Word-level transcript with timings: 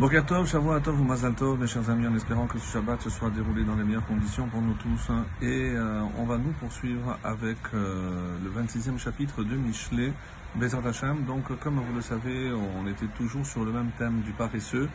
Bokertov, 0.00 0.48
Shavuatov 0.48 1.00
ou 1.00 1.04
Mazal 1.04 1.34
Tov, 1.34 1.60
mes 1.60 1.68
chers 1.68 1.88
amis, 1.88 2.08
en 2.08 2.16
espérant 2.16 2.48
que 2.48 2.58
ce 2.58 2.72
Shabbat 2.72 3.00
se 3.00 3.10
soit 3.10 3.30
déroulé 3.30 3.62
dans 3.62 3.76
les 3.76 3.84
meilleures 3.84 4.06
conditions 4.06 4.48
pour 4.48 4.60
nous 4.60 4.74
tous. 4.74 5.12
Et 5.40 5.70
euh, 5.70 6.00
on 6.18 6.24
va 6.24 6.36
nous 6.36 6.50
poursuivre 6.58 7.16
avec 7.22 7.58
euh, 7.74 8.36
le 8.42 8.50
26e 8.50 8.98
chapitre 8.98 9.44
de 9.44 9.54
Michelet, 9.54 10.12
Bezrat 10.56 10.88
Hashem. 10.88 11.22
Donc, 11.26 11.56
comme 11.60 11.76
vous 11.76 11.94
le 11.94 12.02
savez, 12.02 12.50
on 12.52 12.88
était 12.88 13.06
toujours 13.16 13.46
sur 13.46 13.64
le 13.64 13.70
même 13.70 13.92
thème 13.96 14.22
du 14.22 14.32
paresseux. 14.32 14.88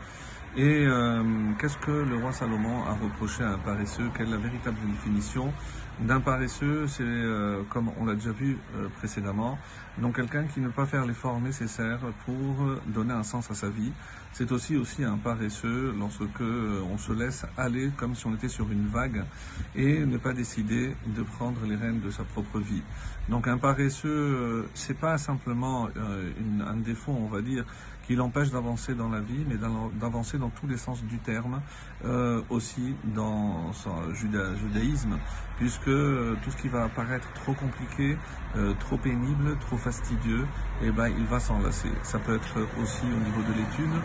Et 0.57 0.87
euh, 0.87 1.23
qu'est-ce 1.59 1.77
que 1.77 1.91
le 1.91 2.17
roi 2.17 2.31
Salomon 2.31 2.83
a 2.83 2.93
reproché 2.93 3.43
à 3.43 3.51
un 3.51 3.57
paresseux? 3.59 4.09
Quelle 4.17 4.29
est 4.29 4.31
la 4.31 4.37
véritable 4.37 4.77
définition 4.91 5.53
d'un 5.99 6.19
paresseux? 6.19 6.87
C'est, 6.87 7.03
euh, 7.03 7.61
comme 7.69 7.91
on 7.99 8.05
l'a 8.05 8.15
déjà 8.15 8.31
vu 8.31 8.57
euh, 8.75 8.87
précédemment, 8.97 9.59
donc 9.99 10.15
quelqu'un 10.15 10.45
qui 10.45 10.59
ne 10.59 10.67
peut 10.67 10.73
pas 10.73 10.85
faire 10.87 11.05
l'effort 11.05 11.39
nécessaire 11.39 11.99
pour 12.25 12.79
donner 12.87 13.13
un 13.13 13.21
sens 13.21 13.51
à 13.51 13.53
sa 13.53 13.69
vie. 13.69 13.91
C'est 14.31 14.51
aussi 14.51 14.75
aussi 14.75 15.03
un 15.03 15.17
paresseux 15.17 15.93
lorsque 15.97 16.41
on 16.41 16.97
se 16.97 17.13
laisse 17.13 17.45
aller 17.57 17.91
comme 17.95 18.15
si 18.15 18.25
on 18.27 18.33
était 18.33 18.47
sur 18.47 18.71
une 18.71 18.87
vague 18.87 19.23
et 19.75 20.05
ne 20.05 20.17
pas 20.17 20.33
décider 20.33 20.95
de 21.05 21.23
prendre 21.23 21.59
les 21.65 21.75
rênes 21.75 21.99
de 21.99 22.11
sa 22.11 22.23
propre 22.23 22.59
vie. 22.59 22.83
Donc 23.27 23.47
un 23.47 23.57
paresseux, 23.57 24.67
c'est 24.75 24.97
pas 24.97 25.17
simplement 25.17 25.89
une, 26.39 26.61
un 26.61 26.75
défaut, 26.75 27.11
on 27.11 27.27
va 27.27 27.41
dire, 27.41 27.65
qui 28.09 28.15
l'empêche 28.15 28.49
d'avancer 28.49 28.95
dans 28.95 29.07
la 29.07 29.19
vie, 29.19 29.45
mais 29.47 29.57
d'avancer 29.99 30.39
dans 30.39 30.49
tous 30.49 30.65
les 30.65 30.77
sens 30.77 31.03
du 31.03 31.19
terme, 31.19 31.61
euh, 32.05 32.41
aussi 32.49 32.95
dans 33.03 33.71
son 33.71 33.91
judaïsme, 34.15 35.19
puisque 35.57 35.89
euh, 35.89 36.35
tout 36.41 36.49
ce 36.49 36.57
qui 36.57 36.69
va 36.69 36.85
apparaître 36.85 37.31
trop 37.33 37.53
compliqué, 37.53 38.17
euh, 38.57 38.73
trop 38.79 38.97
pénible, 38.97 39.55
trop 39.59 39.77
fastidieux, 39.77 40.47
eh 40.81 40.89
ben, 40.89 41.09
il 41.19 41.25
va 41.25 41.39
s'en 41.39 41.59
lasser. 41.59 41.91
Ça 42.01 42.17
peut 42.17 42.35
être 42.35 42.57
aussi 42.81 43.03
au 43.03 43.23
niveau 43.23 43.43
de 43.43 43.53
l'étude, 43.59 44.01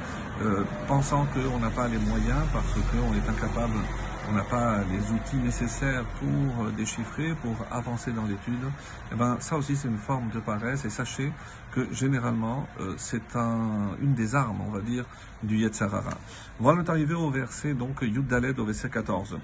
pensant 0.87 1.27
qu'on 1.33 1.59
n'a 1.59 1.71
pas 1.71 1.89
les 1.89 1.97
moyens 1.97 2.45
parce 2.53 2.75
qu'on 2.75 3.15
est 3.15 3.27
incapable 3.27 3.79
on 4.29 4.33
n'a 4.33 4.45
pas 4.45 4.79
les 4.91 5.13
outils 5.13 5.37
nécessaires 5.37 6.05
pour 6.19 6.71
déchiffrer, 6.73 7.35
pour 7.43 7.57
avancer 7.71 8.13
dans 8.13 8.25
l'étude, 8.25 8.65
eh 9.13 9.15
ben, 9.15 9.37
ça 9.41 9.57
aussi 9.57 9.77
c'est 9.77 9.89
une 9.89 9.99
forme 9.99 10.31
de 10.31 10.41
paresse. 10.41 10.85
Et 10.85 10.91
sachez 10.91 11.33
que 11.73 11.93
généralement, 11.93 12.67
euh, 12.81 12.95
c'est 12.97 13.37
un, 13.37 13.97
une 14.01 14.15
des 14.15 14.35
armes, 14.35 14.61
on 14.67 14.71
va 14.71 14.81
dire, 14.81 15.05
du 15.43 15.57
Yetzarara. 15.57 16.17
Voilà, 16.61 16.83
on 16.89 16.95
est 16.95 17.13
au 17.13 17.31
verset, 17.31 17.75
donc, 17.75 18.03
Yud 18.03 18.27
Daled 18.27 18.59
au 18.59 18.65
verset 18.65 18.89
14. 18.89 19.39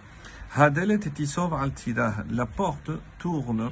Hadelet 0.56 1.06
etisov 1.06 1.54
al 1.54 1.72
La 2.30 2.46
porte 2.46 2.90
tourne, 3.18 3.70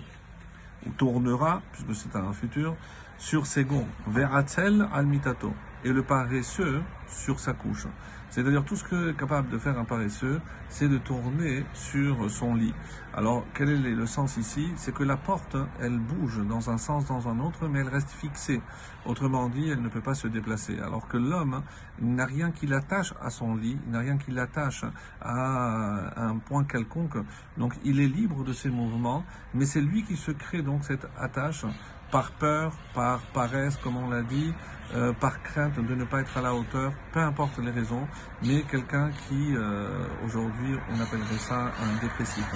ou 0.87 0.91
tournera, 0.91 1.63
puisque 1.73 1.95
c'est 1.95 2.17
un 2.17 2.33
futur, 2.33 2.77
sur 3.19 3.47
ses 3.47 3.65
gonds. 3.65 3.87
Veratzel 4.07 4.89
al 4.93 5.07
mitato. 5.07 5.53
Et 5.85 5.93
le 5.93 6.03
paresseux 6.03 6.83
sur 7.07 7.39
sa 7.41 7.53
couche. 7.53 7.87
C'est-à-dire 8.31 8.63
tout 8.65 8.77
ce 8.77 8.85
que 8.85 9.11
est 9.11 9.17
capable 9.17 9.49
de 9.49 9.57
faire 9.57 9.79
un 9.79 9.85
paresseux, 9.85 10.41
c'est 10.69 10.89
de 10.89 10.99
tourner 10.99 11.65
sur 11.73 12.31
son 12.31 12.55
lit. 12.55 12.75
Alors 13.15 13.45
quel 13.55 13.71
est 13.71 13.95
le 13.95 14.07
sens 14.07 14.37
ici? 14.37 14.71
C'est 14.77 14.93
que 14.93 15.03
la 15.03 15.17
porte, 15.17 15.57
elle 15.81 15.99
bouge 15.99 16.47
dans 16.47 16.69
un 16.69 16.77
sens, 16.77 17.07
dans 17.07 17.27
un 17.29 17.39
autre, 17.41 17.69
mais 17.69 17.81
elle 17.81 17.89
reste 17.89 18.11
fixée. 18.11 18.61
Autrement 19.07 19.49
dit, 19.49 19.71
elle 19.71 19.81
ne 19.81 19.89
peut 19.89 20.03
pas 20.03 20.13
se 20.15 20.29
déplacer. 20.29 20.79
Alors 20.79 21.09
que 21.09 21.17
l'homme 21.17 21.63
n'a 22.03 22.27
rien 22.27 22.51
qui 22.51 22.67
l'attache 22.67 23.15
à 23.23 23.31
son 23.31 23.57
lit, 23.57 23.79
n'a 23.87 24.01
rien 24.01 24.19
qui 24.19 24.31
l'attache 24.31 24.85
à 25.23 26.23
un 26.23 26.37
point 26.37 26.65
quelconque. 26.65 27.17
Donc 27.57 27.73
il 27.83 28.01
est 28.01 28.09
libre 28.09 28.45
de 28.45 28.53
ses 28.53 28.69
mouvements, 28.69 29.25
mais 29.55 29.65
c'est 29.65 29.81
lui 29.81 30.03
qui 30.03 30.17
se 30.17 30.33
crée 30.33 30.61
donc 30.61 30.85
cette 30.85 31.07
attache 31.19 31.65
par 32.11 32.31
peur, 32.33 32.73
par 32.95 33.21
paresse, 33.33 33.77
comme 33.77 33.97
on 33.97 34.11
l'a 34.11 34.23
dit, 34.23 34.53
euh, 34.95 35.13
par 35.13 35.43
crainte 35.43 35.79
de 35.79 35.95
ne 35.95 36.05
pas 36.05 36.21
être 36.21 36.39
à 36.39 36.41
la 36.41 36.55
hauteur, 36.55 36.93
peu 37.13 37.21
importe 37.21 37.59
les 37.59 37.71
raisons, 37.71 38.09
mais 38.43 38.63
quelqu'un 38.63 39.11
qui, 39.11 39.55
euh, 39.55 39.87
aujourd'hui, 40.25 40.79
on 40.91 41.01
appellerait 41.01 41.39
ça 41.39 41.73
un 41.83 42.01
dépressif. 42.01 42.47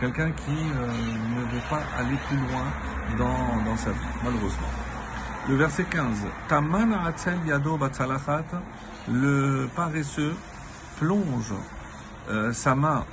Quelqu'un 0.00 0.32
qui 0.32 0.50
euh, 0.50 0.86
ne 0.88 1.40
veut 1.42 1.62
pas 1.70 1.82
aller 1.96 2.16
plus 2.26 2.36
loin 2.38 2.64
dans, 3.16 3.76
sa 3.76 3.92
vie, 3.92 3.98
malheureusement. 4.24 4.66
Le 5.48 5.54
verset 5.54 5.84
15. 5.84 6.26
Taman 6.48 6.92
yado 7.46 7.78
le 9.08 9.68
paresseux 9.76 10.34
plonge 10.98 11.54
sa 12.52 12.74
main 12.74 13.04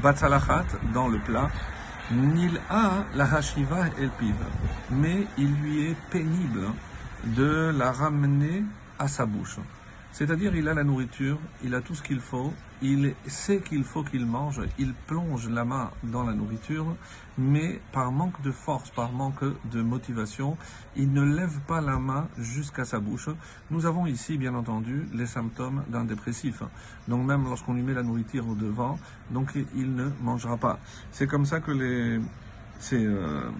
batsalachat 0.00 0.66
dans 0.94 1.08
le 1.08 1.18
plat 1.18 1.50
Nil 2.10 2.60
a 2.70 3.04
la 3.14 3.24
hashiva 3.24 3.88
el 3.98 4.10
piv, 4.10 4.36
mais 4.90 5.26
il 5.36 5.52
lui 5.56 5.90
est 5.90 5.96
pénible 6.08 6.68
de 7.24 7.74
la 7.76 7.90
ramener 7.90 8.62
à 8.96 9.08
sa 9.08 9.26
bouche. 9.26 9.58
C'est-à-dire, 10.18 10.56
il 10.56 10.66
a 10.66 10.72
la 10.72 10.82
nourriture, 10.82 11.38
il 11.62 11.74
a 11.74 11.82
tout 11.82 11.94
ce 11.94 12.02
qu'il 12.02 12.20
faut, 12.20 12.50
il 12.80 13.12
sait 13.26 13.58
qu'il 13.58 13.84
faut 13.84 14.02
qu'il 14.02 14.24
mange, 14.24 14.62
il 14.78 14.94
plonge 14.94 15.46
la 15.50 15.66
main 15.66 15.90
dans 16.04 16.22
la 16.22 16.32
nourriture, 16.32 16.86
mais 17.36 17.82
par 17.92 18.10
manque 18.12 18.40
de 18.40 18.50
force, 18.50 18.88
par 18.88 19.12
manque 19.12 19.44
de 19.70 19.82
motivation, 19.82 20.56
il 20.96 21.12
ne 21.12 21.20
lève 21.20 21.60
pas 21.68 21.82
la 21.82 21.98
main 21.98 22.28
jusqu'à 22.38 22.86
sa 22.86 22.98
bouche. 22.98 23.28
Nous 23.70 23.84
avons 23.84 24.06
ici, 24.06 24.38
bien 24.38 24.54
entendu, 24.54 25.06
les 25.12 25.26
symptômes 25.26 25.84
d'un 25.88 26.04
dépressif. 26.04 26.62
Donc 27.08 27.26
même 27.26 27.44
lorsqu'on 27.44 27.74
lui 27.74 27.82
met 27.82 27.92
la 27.92 28.02
nourriture 28.02 28.48
au 28.48 28.54
devant, 28.54 28.98
donc 29.30 29.52
il 29.76 29.94
ne 29.94 30.08
mangera 30.22 30.56
pas. 30.56 30.78
C'est 31.12 31.26
comme 31.26 31.44
ça 31.44 31.60
que 31.60 31.72
les, 31.72 32.20
c'est, 32.78 33.04
euh, 33.04 33.50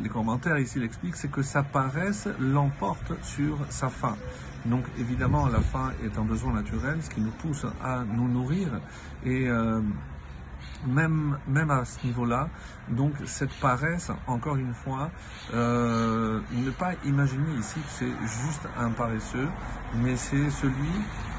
les 0.00 0.08
commentaires 0.08 0.58
ici 0.58 0.78
l'expliquent, 0.78 1.16
c'est 1.16 1.30
que 1.30 1.42
sa 1.42 1.62
paresse 1.62 2.28
l'emporte 2.38 3.12
sur 3.22 3.58
sa 3.68 3.88
faim. 3.88 4.16
Donc 4.66 4.84
évidemment, 4.98 5.46
la 5.46 5.60
faim 5.60 5.92
est 6.02 6.18
un 6.18 6.24
besoin 6.24 6.54
naturel, 6.54 6.98
ce 7.02 7.10
qui 7.10 7.20
nous 7.20 7.30
pousse 7.30 7.66
à 7.82 8.02
nous 8.04 8.28
nourrir. 8.28 8.68
Et 9.24 9.48
euh, 9.48 9.80
même, 10.86 11.38
même 11.46 11.70
à 11.70 11.84
ce 11.84 12.04
niveau-là, 12.06 12.48
donc 12.88 13.12
cette 13.26 13.52
paresse, 13.60 14.10
encore 14.26 14.56
une 14.56 14.74
fois, 14.74 15.10
euh, 15.52 16.40
ne 16.52 16.70
pas 16.70 16.92
imaginer 17.04 17.54
ici 17.58 17.80
que 17.80 17.90
c'est 17.90 18.28
juste 18.42 18.66
un 18.78 18.90
paresseux, 18.90 19.48
mais 20.02 20.16
c'est 20.16 20.50
celui 20.50 20.94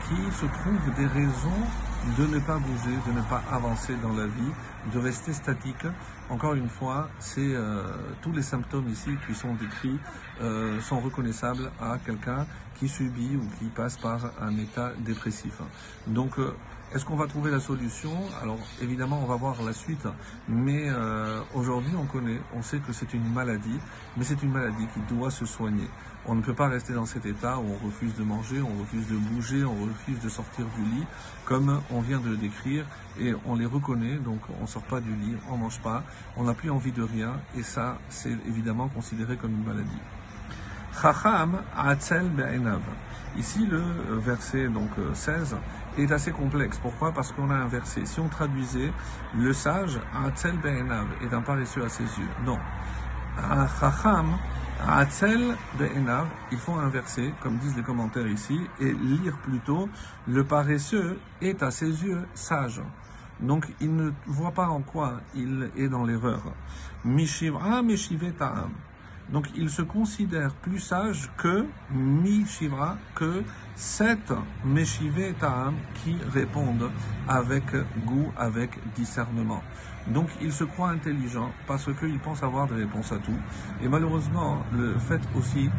qui 0.07 0.31
se 0.31 0.45
trouve 0.45 0.95
des 0.95 1.07
raisons 1.07 1.63
de 2.17 2.25
ne 2.27 2.39
pas 2.39 2.57
bouger, 2.57 2.95
de 3.07 3.11
ne 3.11 3.21
pas 3.23 3.43
avancer 3.51 3.95
dans 4.01 4.13
la 4.13 4.27
vie, 4.27 4.51
de 4.93 4.99
rester 4.99 5.33
statique. 5.33 5.85
Encore 6.29 6.53
une 6.53 6.69
fois, 6.69 7.09
c'est 7.19 7.41
euh, 7.41 7.83
tous 8.21 8.31
les 8.31 8.41
symptômes 8.41 8.87
ici 8.89 9.11
qui 9.27 9.33
sont 9.33 9.53
décrits 9.55 9.99
euh, 10.41 10.79
sont 10.81 10.99
reconnaissables 10.99 11.71
à 11.81 11.97
quelqu'un 12.05 12.45
qui 12.75 12.87
subit 12.87 13.35
ou 13.35 13.47
qui 13.57 13.65
passe 13.65 13.97
par 13.97 14.31
un 14.41 14.55
état 14.57 14.91
dépressif. 14.99 15.59
Donc, 16.07 16.37
euh, 16.37 16.53
est-ce 16.95 17.03
qu'on 17.03 17.17
va 17.17 17.27
trouver 17.27 17.51
la 17.51 17.59
solution? 17.59 18.11
Alors, 18.41 18.57
évidemment, 18.81 19.19
on 19.21 19.25
va 19.25 19.35
voir 19.35 19.61
la 19.61 19.73
suite, 19.73 20.07
mais 20.47 20.85
euh, 20.87 21.41
aujourd'hui, 21.53 21.91
on 21.99 22.05
connaît, 22.05 22.39
on 22.55 22.61
sait 22.61 22.77
que 22.77 22.93
c'est 22.93 23.13
une 23.13 23.33
maladie, 23.33 23.79
mais 24.15 24.23
c'est 24.23 24.41
une 24.41 24.51
maladie 24.51 24.87
qui 24.93 25.13
doit 25.13 25.29
se 25.29 25.45
soigner. 25.45 25.89
On 26.25 26.35
ne 26.35 26.41
peut 26.41 26.53
pas 26.53 26.69
rester 26.69 26.93
dans 26.93 27.05
cet 27.05 27.25
état 27.25 27.59
où 27.59 27.65
on 27.65 27.85
refuse 27.85 28.15
de 28.15 28.23
manger, 28.23 28.61
on 28.61 28.79
refuse 28.79 29.05
de 29.09 29.17
bouger, 29.17 29.65
on 29.65 29.75
refuse 29.75 30.21
de 30.21 30.29
sortir 30.29 30.65
du 30.77 30.83
lit, 30.83 31.05
comme 31.43 31.81
on 31.91 31.99
vient 31.99 32.21
de 32.21 32.29
le 32.29 32.37
décrire, 32.37 32.85
et 33.19 33.33
on 33.45 33.55
les 33.55 33.65
reconnaît, 33.65 34.15
donc 34.15 34.39
on 34.57 34.61
ne 34.61 34.67
sort 34.67 34.83
pas 34.83 35.01
du 35.01 35.13
lit, 35.15 35.35
on 35.51 35.57
mange 35.57 35.81
pas, 35.81 36.01
on 36.37 36.43
n'a 36.45 36.53
plus 36.53 36.69
envie 36.69 36.93
de 36.93 37.03
rien, 37.03 37.33
et 37.57 37.63
ça, 37.63 37.97
c'est 38.07 38.37
évidemment 38.47 38.87
considéré 38.87 39.35
comme 39.35 39.51
une 39.51 39.65
maladie. 39.65 40.01
Chacham. 41.01 41.57
Ici, 43.37 43.65
le 43.65 43.81
verset 44.17 44.69
donc 44.69 44.91
16 45.13 45.57
est 45.97 46.11
assez 46.11 46.31
complexe. 46.31 46.77
Pourquoi? 46.81 47.11
Parce 47.11 47.31
qu'on 47.31 47.49
a 47.49 47.55
un 47.55 47.67
verset. 47.67 48.05
Si 48.05 48.19
on 48.19 48.27
traduisait, 48.27 48.91
le 49.37 49.53
sage 49.53 49.99
Atzel 50.25 50.57
Be'enav 50.57 51.07
est 51.21 51.33
un 51.33 51.41
paresseux 51.41 51.83
à 51.83 51.89
ses 51.89 52.03
yeux. 52.03 52.29
Non. 52.45 52.57
Chacham 53.79 54.37
Atzel 54.87 55.55
Be'enav, 55.77 56.27
il 56.51 56.57
faut 56.57 56.75
inverser, 56.75 57.33
comme 57.41 57.57
disent 57.57 57.75
les 57.75 57.83
commentaires 57.83 58.27
ici, 58.27 58.59
et 58.79 58.91
lire 58.91 59.37
plutôt, 59.37 59.89
le 60.27 60.43
paresseux 60.43 61.19
est 61.41 61.63
à 61.63 61.71
ses 61.71 62.03
yeux 62.03 62.25
sage. 62.33 62.81
Donc 63.39 63.67
il 63.81 63.95
ne 63.95 64.11
voit 64.27 64.51
pas 64.51 64.67
en 64.67 64.81
quoi 64.81 65.21
il 65.33 65.69
est 65.77 65.89
dans 65.89 66.03
l'erreur. 66.03 66.41
Mishivra 67.03 67.81
Meshivetam. 67.81 68.71
Donc 69.31 69.47
il 69.55 69.69
se 69.69 69.81
considère 69.81 70.53
plus 70.53 70.79
sage 70.79 71.29
que 71.37 71.65
Mi 71.91 72.45
Shivra, 72.45 72.97
que 73.15 73.43
sept 73.75 74.33
Meshive 74.63 75.33
Ta'am 75.39 75.73
qui 75.95 76.15
répondent 76.33 76.91
avec 77.27 77.63
goût, 78.05 78.31
avec 78.37 78.71
discernement. 78.93 79.63
Donc 80.07 80.29
il 80.41 80.51
se 80.51 80.63
croit 80.63 80.89
intelligent 80.89 81.51
parce 81.67 81.85
qu'il 81.85 82.19
pense 82.19 82.43
avoir 82.43 82.67
des 82.67 82.75
réponses 82.75 83.11
à 83.11 83.17
tout. 83.17 83.37
Et 83.81 83.87
malheureusement, 83.87 84.59
le 84.71 84.97
fait 84.99 85.21
aussi 85.35 85.69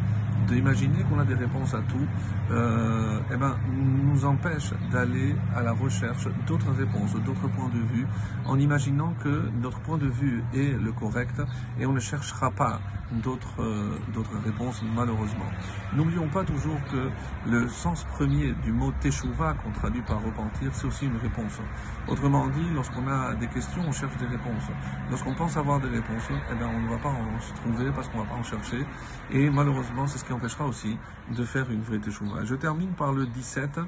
d'imaginer 0.47 1.03
qu'on 1.03 1.19
a 1.19 1.25
des 1.25 1.33
réponses 1.33 1.73
à 1.73 1.79
tout, 1.79 2.07
euh, 2.51 3.19
eh 3.33 3.37
ben, 3.37 3.57
nous 3.69 4.25
empêche 4.25 4.73
d'aller 4.91 5.35
à 5.55 5.61
la 5.61 5.73
recherche 5.73 6.27
d'autres 6.45 6.71
réponses, 6.71 7.13
d'autres 7.25 7.47
points 7.49 7.69
de 7.69 7.79
vue, 7.79 8.05
en 8.45 8.57
imaginant 8.59 9.13
que 9.23 9.49
notre 9.61 9.79
point 9.79 9.97
de 9.97 10.07
vue 10.07 10.43
est 10.53 10.73
le 10.79 10.91
correct 10.91 11.41
et 11.79 11.85
on 11.85 11.93
ne 11.93 11.99
cherchera 11.99 12.51
pas 12.51 12.79
d'autres 13.11 13.61
euh, 13.61 13.97
d'autres 14.13 14.37
réponses 14.43 14.81
malheureusement. 14.95 15.45
N'oublions 15.93 16.27
pas 16.27 16.43
toujours 16.43 16.79
que 16.91 17.09
le 17.49 17.67
sens 17.69 18.03
premier 18.03 18.53
du 18.63 18.71
mot 18.71 18.91
teshuva 18.99 19.53
qu'on 19.53 19.71
traduit 19.71 20.01
par 20.01 20.21
repentir, 20.23 20.69
c'est 20.73 20.87
aussi 20.87 21.05
une 21.05 21.17
réponse. 21.17 21.59
Autrement 22.07 22.47
dit, 22.47 22.67
lorsqu'on 22.73 23.07
a 23.07 23.33
des 23.35 23.47
questions, 23.47 23.81
on 23.87 23.91
cherche 23.91 24.15
des 24.17 24.25
réponses. 24.25 24.67
Lorsqu'on 25.09 25.33
pense 25.33 25.57
avoir 25.57 25.79
des 25.79 25.89
réponses, 25.89 26.27
eh 26.29 26.55
bien, 26.55 26.67
on 26.67 26.81
ne 26.81 26.89
va 26.89 26.97
pas 26.97 27.09
en 27.09 27.39
se 27.39 27.53
trouver 27.53 27.91
parce 27.91 28.07
qu'on 28.09 28.19
ne 28.19 28.23
va 28.23 28.29
pas 28.29 28.35
en 28.35 28.43
chercher. 28.43 28.85
Et 29.31 29.49
malheureusement, 29.49 30.07
c'est 30.07 30.17
ce 30.17 30.25
qui 30.25 30.33
empêchera 30.33 30.65
aussi 30.65 30.97
de 31.35 31.43
faire 31.43 31.69
une 31.71 31.81
vraie 31.81 31.99
teshuva. 31.99 32.43
Je 32.43 32.55
termine 32.55 32.91
par 32.91 33.13
le 33.13 33.25
17. 33.25 33.79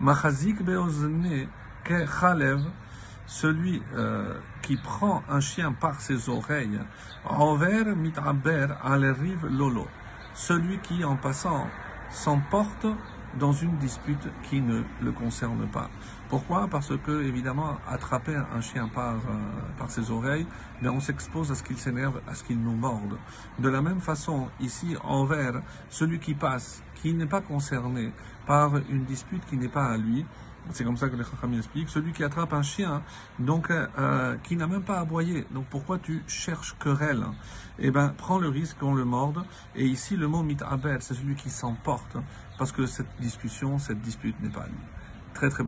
Machazik 0.00 0.62
beozne 0.62 1.48
ke 1.84 2.06
celui 3.26 3.82
euh, 3.94 4.34
qui 4.62 4.76
prend 4.76 5.22
un 5.28 5.40
chien 5.40 5.72
par 5.72 6.00
ses 6.00 6.28
oreilles, 6.28 6.80
envers 7.24 7.96
mitaber 7.96 8.66
al 8.82 9.04
rive 9.04 9.46
lolo, 9.46 9.86
celui 10.34 10.78
qui 10.78 11.04
en 11.04 11.16
passant 11.16 11.66
s'emporte 12.10 12.86
dans 13.38 13.52
une 13.52 13.76
dispute 13.78 14.28
qui 14.42 14.60
ne 14.60 14.82
le 15.00 15.12
concerne 15.12 15.66
pas. 15.68 15.88
Pourquoi? 16.28 16.68
Parce 16.68 16.96
que, 16.98 17.22
évidemment, 17.22 17.78
attraper 17.88 18.34
un 18.34 18.60
chien 18.60 18.88
par, 18.88 19.14
euh, 19.14 19.88
ses 19.88 20.10
oreilles, 20.10 20.46
mais 20.80 20.88
on 20.88 21.00
s'expose 21.00 21.50
à 21.50 21.54
ce 21.54 21.62
qu'il 21.62 21.78
s'énerve, 21.78 22.20
à 22.26 22.34
ce 22.34 22.44
qu'il 22.44 22.60
nous 22.60 22.74
morde. 22.74 23.18
De 23.58 23.68
la 23.68 23.82
même 23.82 24.00
façon, 24.00 24.48
ici, 24.60 24.96
envers 25.02 25.60
celui 25.90 26.18
qui 26.20 26.34
passe, 26.34 26.82
qui 26.94 27.12
n'est 27.12 27.26
pas 27.26 27.40
concerné 27.40 28.12
par 28.46 28.76
une 28.90 29.04
dispute 29.04 29.44
qui 29.46 29.56
n'est 29.56 29.68
pas 29.68 29.86
à 29.86 29.96
lui, 29.96 30.24
c'est 30.70 30.84
comme 30.84 30.96
ça 30.96 31.08
que 31.08 31.16
les 31.16 31.24
Chacham 31.24 31.52
expliquent. 31.54 31.88
Celui 31.88 32.12
qui 32.12 32.24
attrape 32.24 32.52
un 32.52 32.62
chien, 32.62 33.02
donc 33.38 33.70
euh, 33.70 34.36
qui 34.42 34.56
n'a 34.56 34.66
même 34.66 34.82
pas 34.82 35.00
aboyé. 35.00 35.46
Donc 35.50 35.66
pourquoi 35.70 35.98
tu 35.98 36.22
cherches 36.26 36.76
querelle? 36.78 37.24
Eh 37.78 37.90
ben, 37.90 38.14
prends 38.16 38.38
le 38.38 38.48
risque 38.48 38.78
qu'on 38.78 38.94
le 38.94 39.04
morde. 39.04 39.44
Et 39.74 39.84
ici, 39.84 40.16
le 40.16 40.28
mot 40.28 40.42
mitabel, 40.42 40.98
c'est 41.00 41.14
celui 41.14 41.34
qui 41.34 41.50
s'emporte, 41.50 42.16
parce 42.58 42.72
que 42.72 42.86
cette 42.86 43.20
discussion, 43.20 43.78
cette 43.78 44.00
dispute 44.00 44.40
n'est 44.40 44.50
pas 44.50 44.66
lui. 44.66 44.78
Très 45.34 45.48
très 45.48 45.60